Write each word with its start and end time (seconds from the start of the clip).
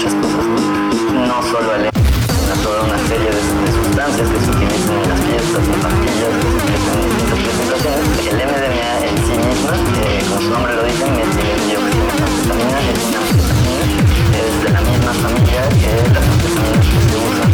muchas 0.00 0.14
cosas, 0.14 0.46
no, 1.12 1.42
solo 1.42 1.72
sino 1.76 2.52
a 2.54 2.62
toda 2.62 2.82
una 2.84 2.98
serie 3.06 3.28
de, 3.28 3.40
sustancias 3.84 4.28
que 4.30 4.40
se 4.40 4.50
utilizan 4.50 4.96
en 4.96 5.08
las 5.10 5.20
fiestas, 5.20 5.68
en 5.68 5.80
pastillas, 5.80 6.32
que 6.40 6.48
se 6.48 6.56
utilizan 6.56 6.96
en 6.96 7.04
distintas 7.04 7.38
presentaciones. 7.44 8.04
El 8.30 8.36
MDMA 8.48 8.92
en 9.04 9.16
sí 9.26 9.34
misma, 9.44 9.72
eh, 10.00 10.24
como 10.26 10.40
su 10.40 10.50
nombre 10.50 10.72
lo 10.74 10.84
dice, 10.84 11.04
dioximetanfetamina, 11.68 12.80
es 12.80 13.00
una 13.04 13.20
es 14.40 14.52
de 14.64 14.70
la 14.72 14.80
misma 14.80 15.12
familia 15.12 15.68
que 15.68 15.92
las 16.14 16.24
anfetaminas 16.24 16.86
que 16.88 17.00
se 17.10 17.16
usan 17.20 17.49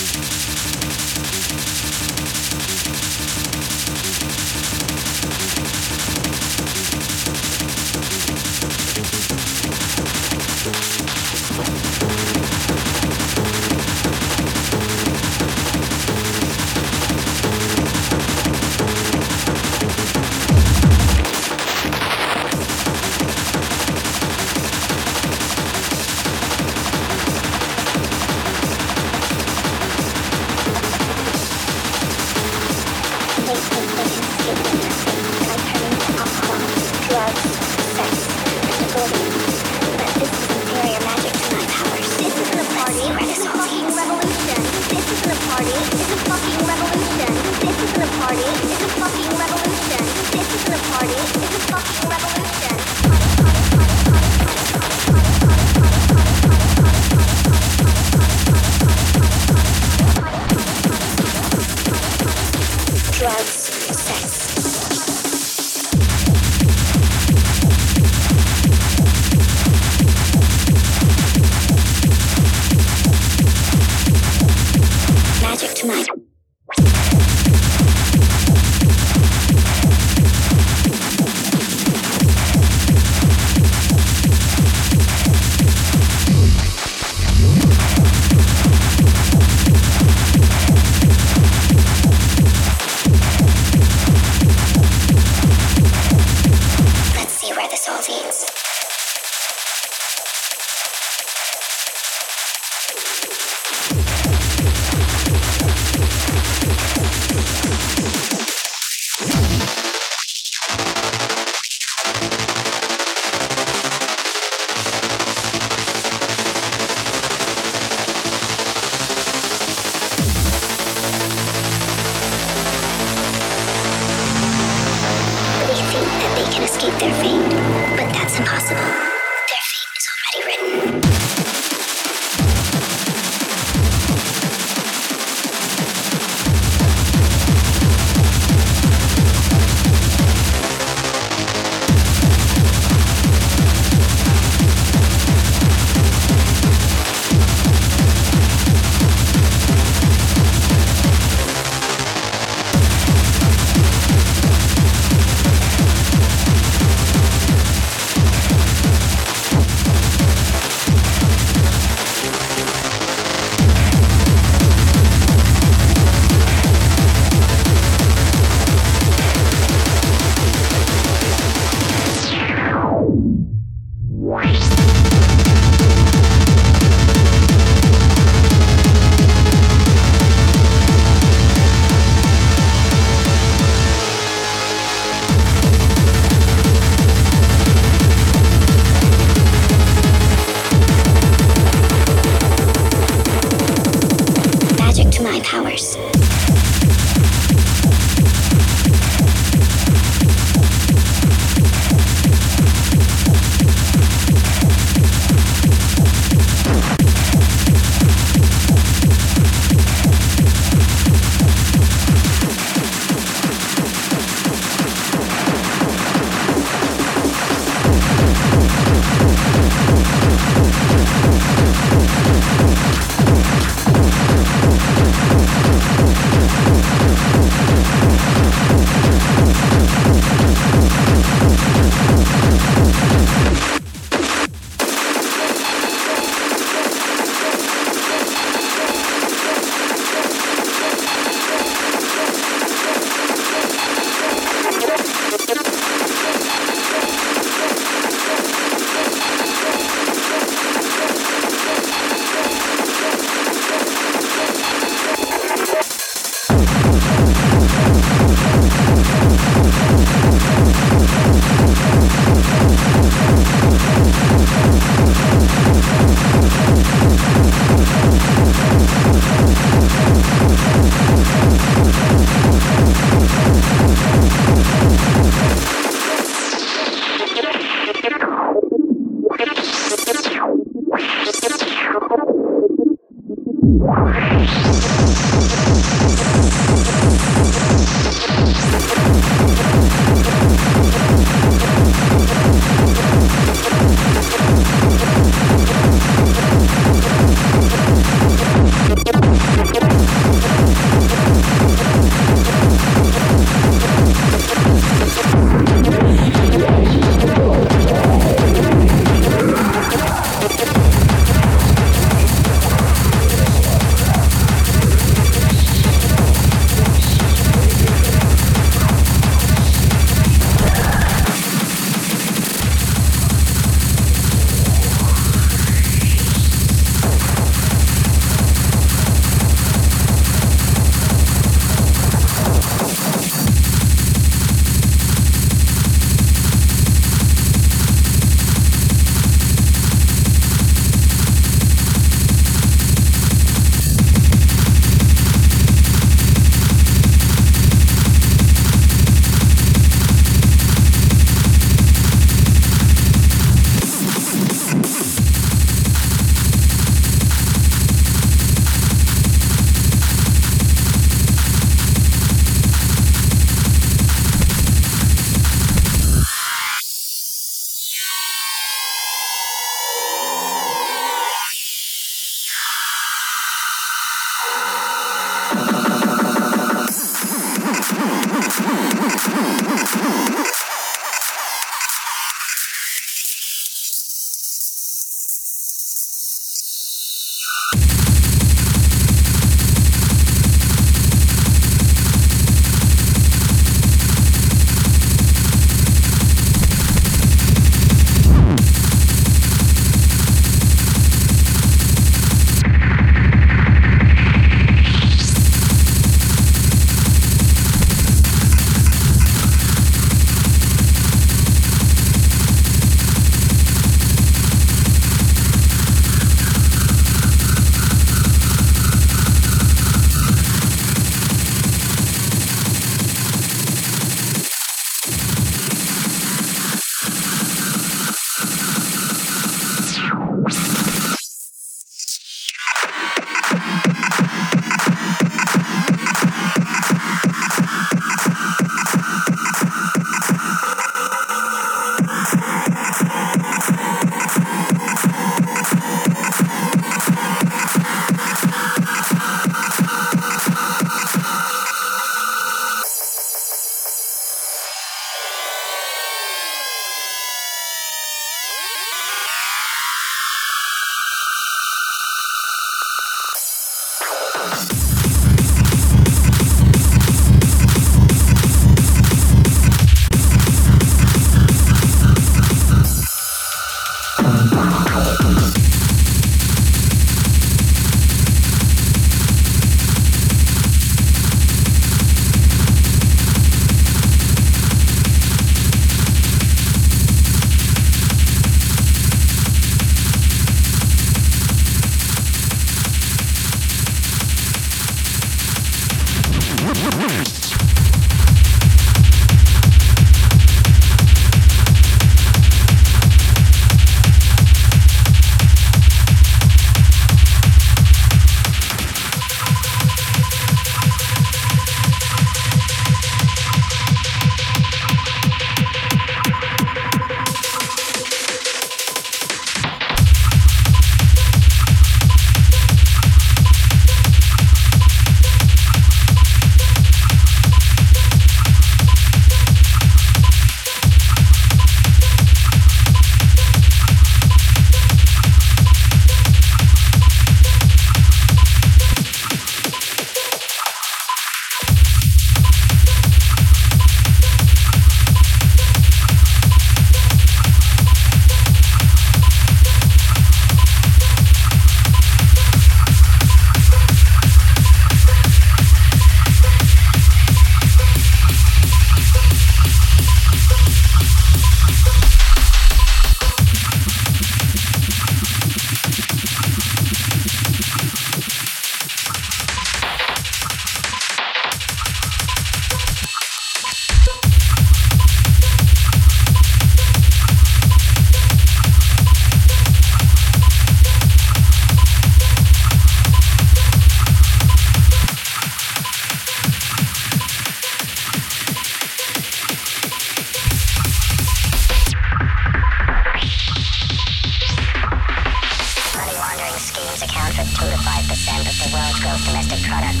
gross 599.12 599.26
domestic 599.26 599.60
product. 599.68 600.00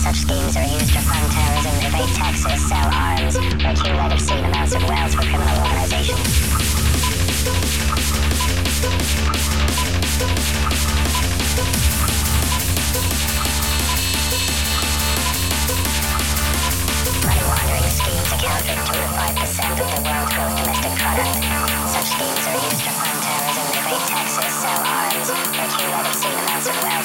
Such 0.00 0.16
schemes 0.24 0.56
are 0.56 0.64
used 0.64 0.92
to 0.92 1.00
fund 1.04 1.28
terrorism, 1.28 1.76
evade 1.84 2.08
taxes, 2.16 2.56
sell 2.68 2.88
arms, 2.88 3.36
or 3.36 3.68
accumulate 3.68 4.12
obscene 4.12 4.44
amounts 4.44 4.74
of 4.74 4.82
wealth 4.88 5.12
for 5.12 5.28
criminal 5.28 5.56
organizations. 5.60 6.24
Money 17.28 17.44
laundering 17.44 17.92
schemes 17.92 18.30
account 18.32 18.64
for 18.64 18.76
2 18.88 18.96
to 18.96 19.08
5% 19.20 19.68
of 19.68 19.88
the 19.92 20.00
world's 20.00 20.32
gross 20.32 20.54
domestic 20.56 20.96
product. 20.96 21.44
Such 21.92 22.08
schemes 22.08 22.44
are 22.48 22.56
used 22.56 22.80
to 22.88 22.92
fund 22.96 23.20
terrorism, 23.20 23.68
evade 23.84 24.06
taxes, 24.08 24.48
sell 24.48 24.80
arms, 24.80 25.28
or 25.28 25.60
accumulate 25.60 26.08
obscene 26.08 26.32
amounts 26.32 26.68
of 26.68 26.76
wealth. 26.82 26.95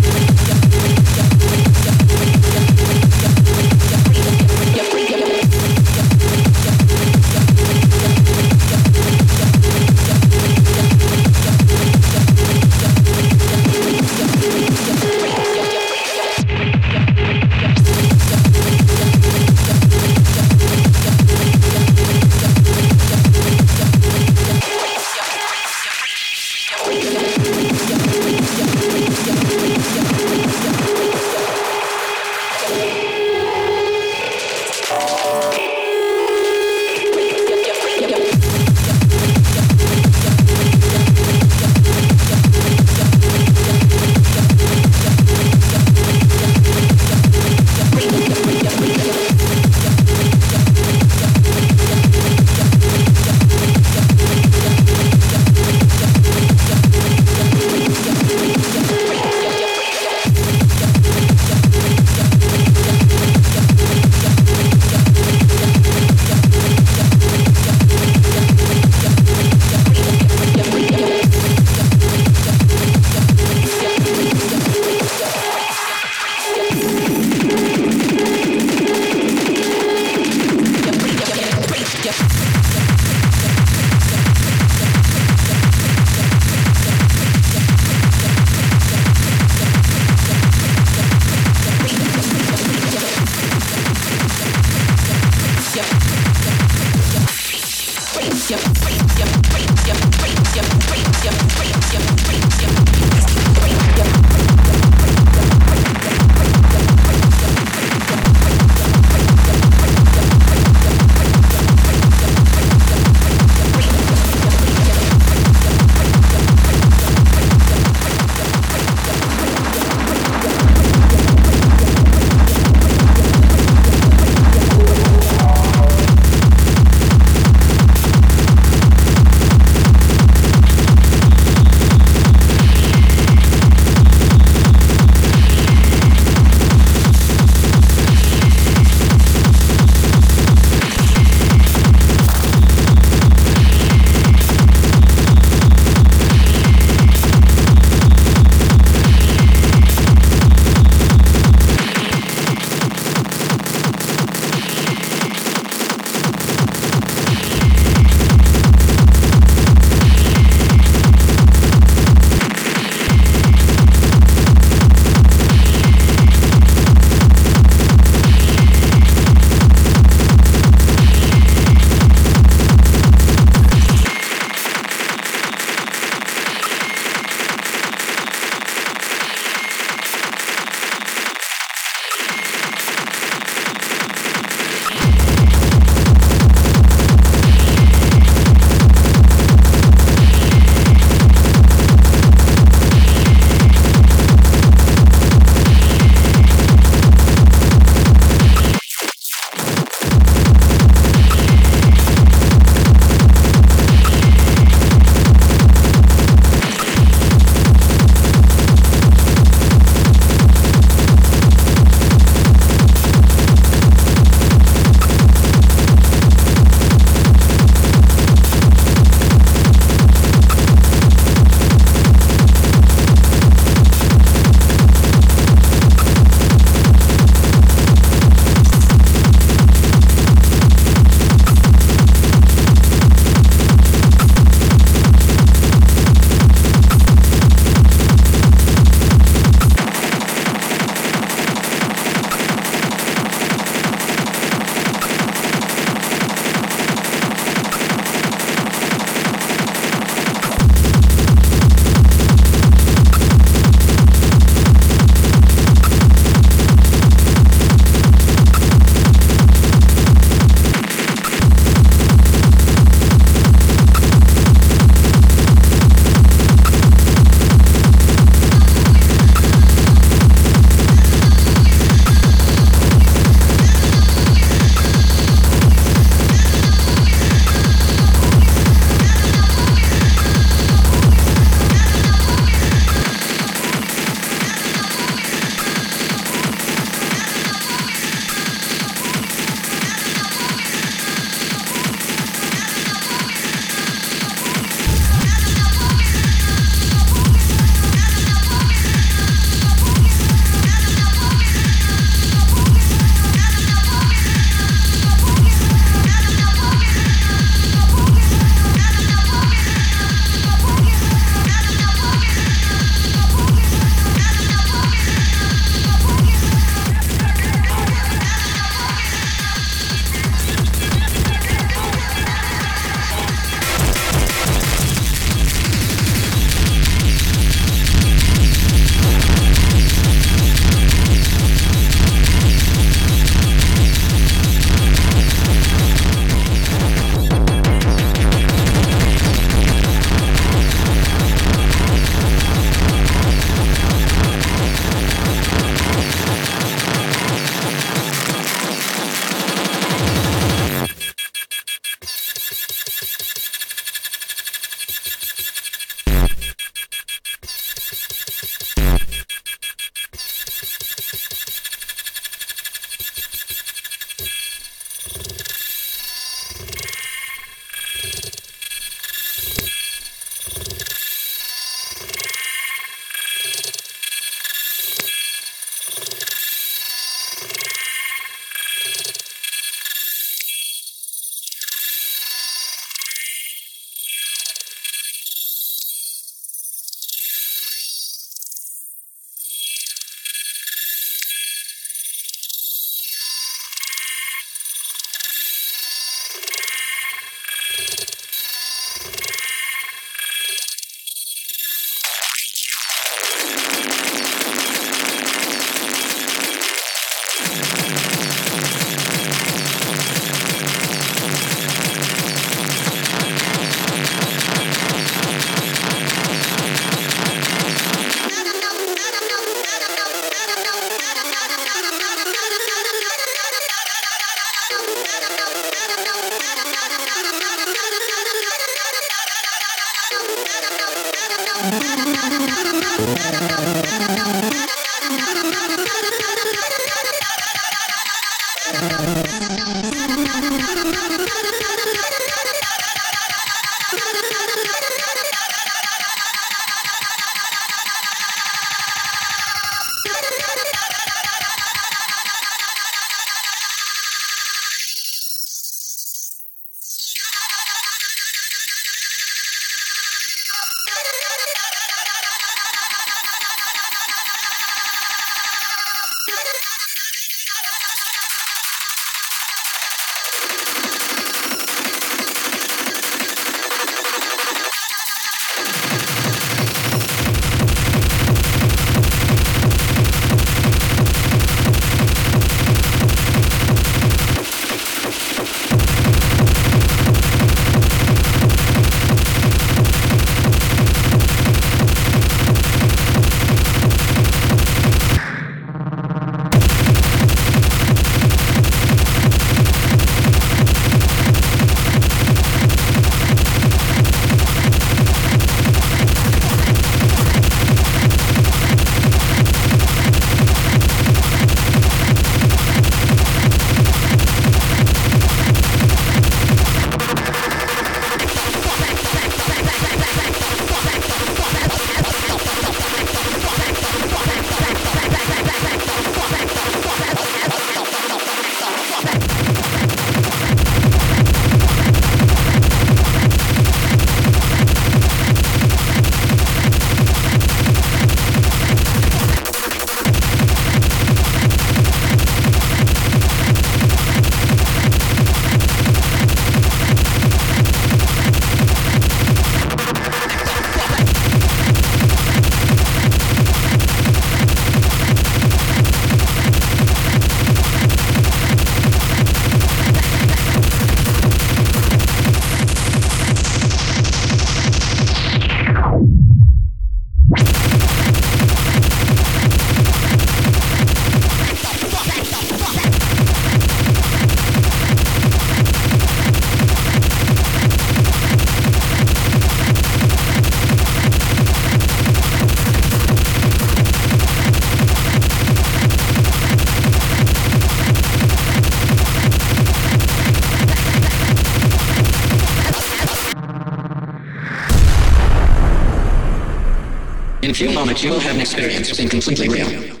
Few 597.61 597.69
moments 597.75 598.01
you 598.01 598.09
will 598.09 598.19
have 598.19 598.33
an 598.33 598.41
experience 598.41 598.87
something 598.87 599.07
completely 599.07 599.47
real. 599.47 600.00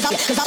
Fuck 0.00 0.28
your 0.28 0.36
head. 0.36 0.45